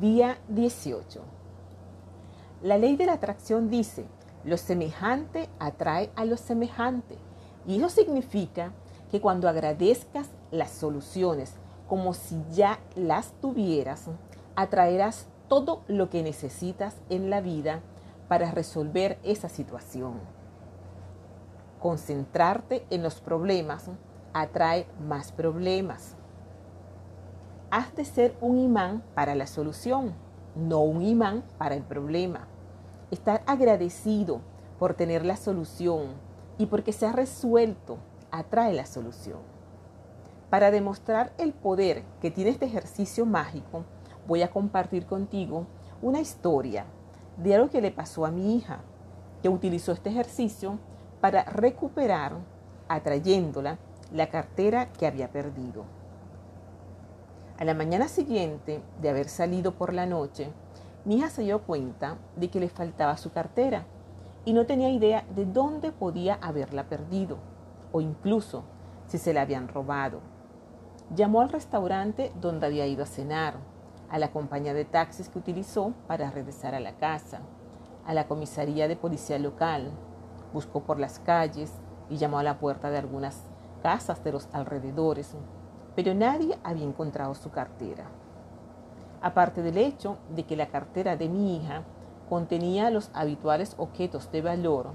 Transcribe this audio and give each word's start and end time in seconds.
Día 0.00 0.36
18. 0.48 1.22
La 2.60 2.76
ley 2.76 2.96
de 2.96 3.06
la 3.06 3.14
atracción 3.14 3.70
dice, 3.70 4.04
lo 4.44 4.58
semejante 4.58 5.48
atrae 5.58 6.10
a 6.16 6.26
lo 6.26 6.36
semejante. 6.36 7.16
Y 7.66 7.78
eso 7.78 7.88
significa 7.88 8.72
que 9.10 9.22
cuando 9.22 9.48
agradezcas 9.48 10.28
las 10.50 10.72
soluciones 10.72 11.54
como 11.88 12.12
si 12.12 12.42
ya 12.52 12.78
las 12.94 13.32
tuvieras, 13.40 14.10
atraerás 14.54 15.28
todo 15.48 15.82
lo 15.88 16.10
que 16.10 16.22
necesitas 16.22 16.96
en 17.08 17.30
la 17.30 17.40
vida 17.40 17.80
para 18.28 18.50
resolver 18.50 19.18
esa 19.22 19.48
situación. 19.48 20.20
Concentrarte 21.80 22.84
en 22.90 23.02
los 23.02 23.22
problemas 23.22 23.88
atrae 24.34 24.86
más 25.00 25.32
problemas. 25.32 26.16
Has 27.70 27.96
de 27.96 28.04
ser 28.04 28.36
un 28.40 28.58
imán 28.58 29.02
para 29.14 29.34
la 29.34 29.48
solución, 29.48 30.14
no 30.54 30.82
un 30.82 31.02
imán 31.02 31.42
para 31.58 31.74
el 31.74 31.82
problema. 31.82 32.46
Estar 33.10 33.42
agradecido 33.44 34.40
por 34.78 34.94
tener 34.94 35.24
la 35.24 35.36
solución 35.36 36.10
y 36.58 36.66
porque 36.66 36.92
se 36.92 37.06
ha 37.06 37.12
resuelto 37.12 37.98
atrae 38.30 38.72
la 38.72 38.86
solución. 38.86 39.38
Para 40.48 40.70
demostrar 40.70 41.32
el 41.38 41.52
poder 41.52 42.04
que 42.20 42.30
tiene 42.30 42.50
este 42.50 42.66
ejercicio 42.66 43.26
mágico, 43.26 43.82
voy 44.28 44.42
a 44.42 44.50
compartir 44.50 45.04
contigo 45.04 45.66
una 46.02 46.20
historia 46.20 46.84
de 47.36 47.56
algo 47.56 47.68
que 47.68 47.80
le 47.80 47.90
pasó 47.90 48.24
a 48.26 48.30
mi 48.30 48.54
hija, 48.54 48.78
que 49.42 49.48
utilizó 49.48 49.90
este 49.90 50.10
ejercicio 50.10 50.78
para 51.20 51.42
recuperar, 51.42 52.34
atrayéndola, 52.86 53.78
la 54.12 54.28
cartera 54.28 54.92
que 54.92 55.08
había 55.08 55.32
perdido. 55.32 55.95
A 57.58 57.64
la 57.64 57.72
mañana 57.72 58.06
siguiente 58.08 58.82
de 59.00 59.08
haber 59.08 59.30
salido 59.30 59.72
por 59.72 59.94
la 59.94 60.04
noche, 60.04 60.50
mi 61.06 61.16
hija 61.16 61.30
se 61.30 61.40
dio 61.40 61.62
cuenta 61.62 62.18
de 62.36 62.50
que 62.50 62.60
le 62.60 62.68
faltaba 62.68 63.16
su 63.16 63.32
cartera 63.32 63.86
y 64.44 64.52
no 64.52 64.66
tenía 64.66 64.90
idea 64.90 65.24
de 65.34 65.46
dónde 65.46 65.90
podía 65.90 66.34
haberla 66.34 66.84
perdido 66.90 67.38
o 67.92 68.02
incluso 68.02 68.64
si 69.06 69.16
se 69.16 69.32
la 69.32 69.40
habían 69.40 69.68
robado. 69.68 70.20
Llamó 71.14 71.40
al 71.40 71.48
restaurante 71.48 72.30
donde 72.42 72.66
había 72.66 72.86
ido 72.86 73.04
a 73.04 73.06
cenar, 73.06 73.54
a 74.10 74.18
la 74.18 74.32
compañía 74.32 74.74
de 74.74 74.84
taxis 74.84 75.30
que 75.30 75.38
utilizó 75.38 75.94
para 76.06 76.30
regresar 76.30 76.74
a 76.74 76.80
la 76.80 76.98
casa, 76.98 77.40
a 78.04 78.12
la 78.12 78.28
comisaría 78.28 78.86
de 78.86 78.96
policía 78.96 79.38
local, 79.38 79.92
buscó 80.52 80.82
por 80.82 81.00
las 81.00 81.20
calles 81.20 81.72
y 82.10 82.18
llamó 82.18 82.38
a 82.38 82.42
la 82.42 82.58
puerta 82.58 82.90
de 82.90 82.98
algunas 82.98 83.44
casas 83.82 84.22
de 84.22 84.32
los 84.32 84.46
alrededores, 84.52 85.34
pero 85.96 86.14
nadie 86.14 86.56
había 86.62 86.84
encontrado 86.84 87.34
su 87.34 87.50
cartera. 87.50 88.04
Aparte 89.22 89.62
del 89.62 89.78
hecho 89.78 90.18
de 90.36 90.44
que 90.44 90.54
la 90.54 90.68
cartera 90.68 91.16
de 91.16 91.28
mi 91.28 91.56
hija 91.56 91.82
contenía 92.28 92.90
los 92.90 93.10
habituales 93.14 93.74
objetos 93.78 94.30
de 94.30 94.42
valor, 94.42 94.90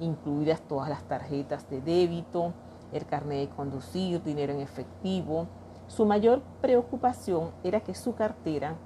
incluidas 0.00 0.60
todas 0.60 0.88
las 0.90 1.02
tarjetas 1.04 1.68
de 1.70 1.80
débito, 1.80 2.52
el 2.92 3.06
carnet 3.06 3.48
de 3.48 3.56
conducir, 3.56 4.22
dinero 4.22 4.52
en 4.52 4.60
efectivo, 4.60 5.46
su 5.88 6.04
mayor 6.04 6.42
preocupación 6.60 7.50
era 7.64 7.80
que 7.80 7.94
su 7.94 8.14
cartera 8.14 8.76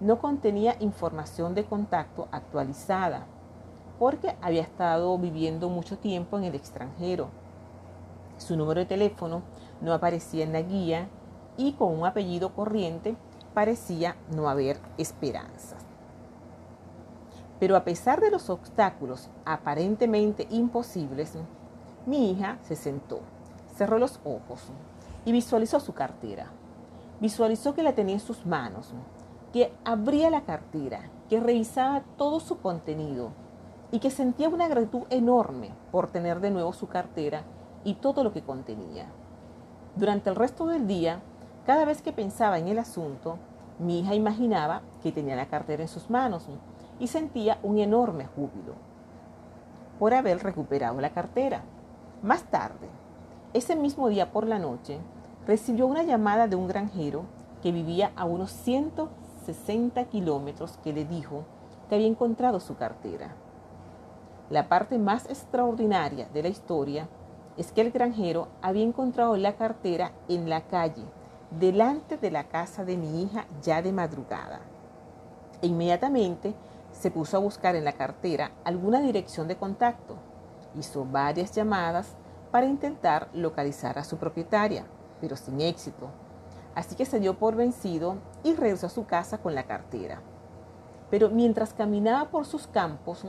no 0.00 0.18
contenía 0.18 0.76
información 0.80 1.54
de 1.54 1.64
contacto 1.64 2.28
actualizada, 2.32 3.26
porque 3.98 4.36
había 4.42 4.62
estado 4.62 5.16
viviendo 5.18 5.68
mucho 5.68 5.96
tiempo 5.96 6.36
en 6.36 6.44
el 6.44 6.54
extranjero. 6.54 7.28
Su 8.36 8.56
número 8.56 8.80
de 8.80 8.86
teléfono 8.86 9.42
no 9.80 9.92
aparecía 9.92 10.44
en 10.44 10.52
la 10.52 10.62
guía 10.62 11.08
y 11.56 11.72
con 11.72 11.98
un 11.98 12.06
apellido 12.06 12.54
corriente 12.54 13.16
parecía 13.54 14.16
no 14.34 14.48
haber 14.48 14.78
esperanzas. 14.98 15.84
Pero 17.60 17.76
a 17.76 17.84
pesar 17.84 18.20
de 18.20 18.30
los 18.30 18.50
obstáculos 18.50 19.30
aparentemente 19.44 20.46
imposibles, 20.50 21.34
mi 22.06 22.30
hija 22.30 22.58
se 22.62 22.76
sentó, 22.76 23.20
cerró 23.76 23.98
los 23.98 24.20
ojos 24.24 24.70
y 25.24 25.32
visualizó 25.32 25.80
su 25.80 25.94
cartera. 25.94 26.50
Visualizó 27.20 27.74
que 27.74 27.82
la 27.82 27.94
tenía 27.94 28.16
en 28.16 28.20
sus 28.20 28.44
manos, 28.44 28.92
que 29.52 29.72
abría 29.84 30.30
la 30.30 30.42
cartera, 30.42 31.10
que 31.28 31.40
revisaba 31.40 32.02
todo 32.18 32.40
su 32.40 32.58
contenido 32.58 33.30
y 33.92 34.00
que 34.00 34.10
sentía 34.10 34.48
una 34.48 34.66
gratitud 34.66 35.04
enorme 35.10 35.70
por 35.92 36.08
tener 36.08 36.40
de 36.40 36.50
nuevo 36.50 36.72
su 36.72 36.88
cartera 36.88 37.44
y 37.84 37.94
todo 37.94 38.24
lo 38.24 38.32
que 38.32 38.42
contenía. 38.42 39.06
Durante 39.96 40.28
el 40.28 40.36
resto 40.36 40.66
del 40.66 40.88
día, 40.88 41.20
cada 41.66 41.84
vez 41.84 42.02
que 42.02 42.12
pensaba 42.12 42.58
en 42.58 42.66
el 42.66 42.78
asunto, 42.80 43.38
mi 43.78 44.00
hija 44.00 44.14
imaginaba 44.14 44.82
que 45.02 45.12
tenía 45.12 45.36
la 45.36 45.46
cartera 45.46 45.82
en 45.82 45.88
sus 45.88 46.10
manos 46.10 46.48
y 46.98 47.06
sentía 47.06 47.58
un 47.62 47.78
enorme 47.78 48.26
júbilo 48.26 48.74
por 49.98 50.12
haber 50.12 50.42
recuperado 50.42 51.00
la 51.00 51.10
cartera. 51.10 51.62
Más 52.22 52.42
tarde, 52.44 52.88
ese 53.52 53.76
mismo 53.76 54.08
día 54.08 54.32
por 54.32 54.48
la 54.48 54.58
noche, 54.58 54.98
recibió 55.46 55.86
una 55.86 56.02
llamada 56.02 56.48
de 56.48 56.56
un 56.56 56.66
granjero 56.66 57.24
que 57.62 57.70
vivía 57.70 58.10
a 58.16 58.24
unos 58.24 58.50
160 58.50 60.04
kilómetros 60.06 60.76
que 60.82 60.92
le 60.92 61.04
dijo 61.04 61.44
que 61.88 61.94
había 61.94 62.08
encontrado 62.08 62.58
su 62.58 62.76
cartera. 62.76 63.34
La 64.50 64.68
parte 64.68 64.98
más 64.98 65.26
extraordinaria 65.30 66.28
de 66.34 66.42
la 66.42 66.48
historia 66.48 67.08
es 67.56 67.70
que 67.70 67.80
el 67.80 67.92
granjero 67.92 68.48
había 68.62 68.82
encontrado 68.82 69.36
la 69.36 69.56
cartera 69.56 70.12
en 70.28 70.48
la 70.48 70.62
calle, 70.62 71.04
delante 71.50 72.16
de 72.16 72.30
la 72.30 72.44
casa 72.48 72.84
de 72.84 72.96
mi 72.96 73.22
hija 73.22 73.46
ya 73.62 73.80
de 73.80 73.92
madrugada. 73.92 74.60
E 75.62 75.68
inmediatamente 75.68 76.54
se 76.92 77.10
puso 77.10 77.36
a 77.36 77.40
buscar 77.40 77.76
en 77.76 77.84
la 77.84 77.92
cartera 77.92 78.50
alguna 78.64 79.00
dirección 79.00 79.46
de 79.46 79.56
contacto. 79.56 80.16
Hizo 80.76 81.04
varias 81.04 81.52
llamadas 81.52 82.16
para 82.50 82.66
intentar 82.66 83.28
localizar 83.32 83.98
a 83.98 84.04
su 84.04 84.16
propietaria, 84.16 84.84
pero 85.20 85.36
sin 85.36 85.60
éxito. 85.60 86.10
Así 86.74 86.96
que 86.96 87.04
se 87.04 87.20
dio 87.20 87.38
por 87.38 87.54
vencido 87.54 88.16
y 88.42 88.54
regresó 88.54 88.86
a 88.86 88.90
su 88.90 89.06
casa 89.06 89.38
con 89.38 89.54
la 89.54 89.64
cartera. 89.64 90.20
Pero 91.08 91.30
mientras 91.30 91.72
caminaba 91.72 92.30
por 92.30 92.46
sus 92.46 92.66
campos, 92.66 93.24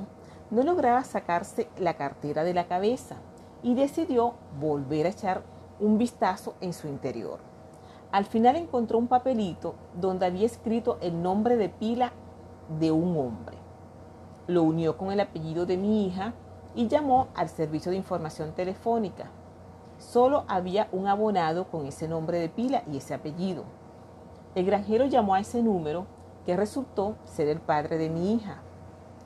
no 0.50 0.64
lograba 0.64 1.03
sacarse 1.03 1.69
la 1.78 1.96
cartera 1.96 2.44
de 2.44 2.56
la 2.56 2.68
cabeza 2.68 3.18
y 3.66 3.74
decidió 3.74 4.36
volver 4.59 5.08
a 5.08 5.09
echar 5.09 5.42
un 5.80 5.98
vistazo 5.98 6.53
en 6.62 6.72
su 6.72 6.88
interior. 6.88 7.40
Al 8.12 8.26
final 8.26 8.58
encontró 8.58 9.00
un 9.00 9.08
papelito 9.08 9.74
donde 10.00 10.28
había 10.28 10.46
escrito 10.46 11.00
el 11.02 11.24
nombre 11.24 11.58
de 11.58 11.70
pila 11.70 12.14
de 12.80 12.92
un 12.92 13.18
hombre. 13.18 13.58
Lo 14.46 14.62
unió 14.62 14.98
con 14.98 15.12
el 15.12 15.20
apellido 15.20 15.66
de 15.66 15.78
mi 15.78 16.06
hija 16.06 16.36
y 16.76 16.88
llamó 16.88 17.30
al 17.34 17.50
servicio 17.50 17.90
de 17.90 17.98
información 17.98 18.52
telefónica. 18.52 19.31
Solo 19.97 20.46
había 20.47 20.88
un 20.92 21.08
abonado 21.08 21.68
con 21.68 21.88
ese 21.88 22.08
nombre 22.08 22.38
de 22.38 22.50
pila 22.50 22.84
y 22.92 22.97
ese 22.97 23.16
apellido. 23.16 23.64
El 24.53 24.68
granjero 24.68 25.06
llamó 25.06 25.34
a 25.34 25.40
ese 25.40 25.64
número 25.64 26.06
que 26.46 26.56
resultó 26.56 27.16
ser 27.26 27.47
el 27.47 27.62
padre 27.62 27.97
de 27.97 28.12
mi 28.12 28.32
hija. 28.32 28.62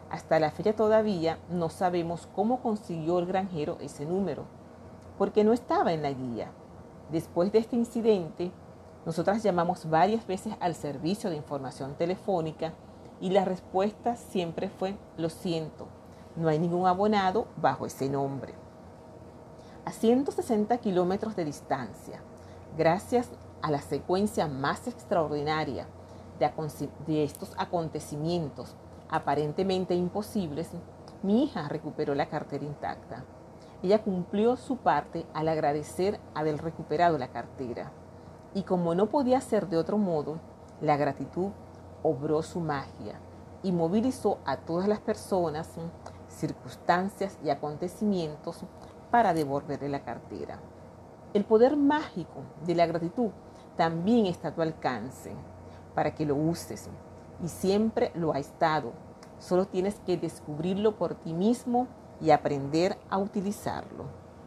Hasta 0.09 0.39
la 0.39 0.51
fecha 0.51 0.73
todavía 0.73 1.37
no 1.49 1.69
sabemos 1.69 2.27
cómo 2.35 2.61
consiguió 2.61 3.19
el 3.19 3.25
granjero 3.27 3.77
ese 3.79 4.05
número, 4.05 4.45
porque 5.17 5.43
no 5.43 5.53
estaba 5.53 5.93
en 5.93 6.01
la 6.01 6.11
guía. 6.11 6.51
Después 7.11 7.51
de 7.51 7.59
este 7.59 7.75
incidente, 7.75 8.51
nosotras 9.05 9.43
llamamos 9.43 9.89
varias 9.89 10.25
veces 10.25 10.53
al 10.59 10.75
servicio 10.75 11.29
de 11.29 11.35
información 11.35 11.95
telefónica 11.95 12.73
y 13.21 13.29
la 13.29 13.45
respuesta 13.45 14.15
siempre 14.15 14.69
fue, 14.69 14.95
lo 15.17 15.29
siento, 15.29 15.87
no 16.35 16.47
hay 16.47 16.59
ningún 16.59 16.87
abonado 16.87 17.47
bajo 17.57 17.85
ese 17.85 18.09
nombre. 18.09 18.53
A 19.85 19.91
160 19.91 20.77
kilómetros 20.77 21.35
de 21.35 21.45
distancia, 21.45 22.21
gracias 22.77 23.29
a 23.61 23.71
la 23.71 23.81
secuencia 23.81 24.47
más 24.47 24.87
extraordinaria 24.87 25.87
de, 27.07 27.23
estos 27.23 27.53
acontecimientos 27.57 28.75
aparentemente 29.09 29.95
imposibles, 29.95 30.69
mi 31.23 31.43
hija 31.43 31.67
recuperó 31.67 32.15
la 32.15 32.27
cartera 32.27 32.65
intacta. 32.65 33.25
Ella 33.81 34.03
cumplió 34.03 34.55
su 34.55 34.77
parte 34.77 35.25
al 35.33 35.47
agradecer 35.47 36.19
haber 36.35 36.61
recuperado 36.61 37.17
la 37.17 37.29
cartera. 37.29 37.91
Y 38.53 38.63
como 38.63 38.95
no 38.95 39.07
podía 39.07 39.41
ser 39.41 39.67
de 39.67 39.77
otro 39.77 39.97
modo, 39.97 40.39
la 40.81 40.97
gratitud 40.97 41.51
obró 42.03 42.41
su 42.41 42.59
magia 42.59 43.19
y 43.63 43.71
movilizó 43.71 44.39
a 44.45 44.57
todas 44.57 44.87
las 44.87 44.99
personas 44.99 45.69
circunstancias 46.29 47.37
y 47.43 47.49
acontecimientos 47.49 48.63
para 49.11 49.33
devolverle 49.33 49.89
la 49.89 50.03
cartera. 50.03 50.59
El 51.33 51.43
poder 51.43 51.75
mágico 51.75 52.41
de 52.65 52.75
la 52.75 52.85
gratitud 52.85 53.31
también 53.75 54.25
está 54.25 54.49
a 54.49 54.55
tu 54.55 54.61
alcance 54.61 55.33
para 55.93 56.15
que 56.15 56.25
lo 56.25 56.35
uses 56.35 56.89
y 57.43 57.47
siempre 57.47 58.11
lo 58.15 58.33
ha 58.33 58.39
estado. 58.39 58.93
Solo 59.39 59.65
tienes 59.65 59.99
que 60.05 60.17
descubrirlo 60.17 60.97
por 60.97 61.15
ti 61.15 61.33
mismo 61.33 61.87
y 62.21 62.31
aprender 62.31 62.97
a 63.09 63.17
utilizarlo. 63.17 64.05